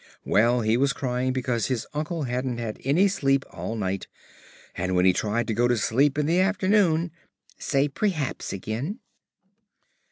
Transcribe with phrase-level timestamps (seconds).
[0.25, 4.07] Well, he was crying because his Uncle hadn't had any sleep all night,
[4.73, 7.11] and when he tried to go to sleep in the afternoon"
[7.59, 8.97] "Say prehaps again."